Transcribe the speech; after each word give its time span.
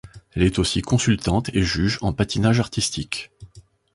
Elle 0.33 0.41
est 0.41 0.57
aussi 0.57 0.81
consultante 0.81 1.49
et 1.53 1.61
juge 1.61 1.99
en 2.01 2.11
patinage 2.11 2.59
artistique. 2.59 3.29